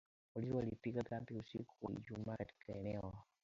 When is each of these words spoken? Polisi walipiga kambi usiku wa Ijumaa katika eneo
Polisi 0.33 0.51
walipiga 0.53 1.03
kambi 1.03 1.33
usiku 1.33 1.73
wa 1.85 1.91
Ijumaa 1.93 2.35
katika 2.37 2.73
eneo 2.73 3.13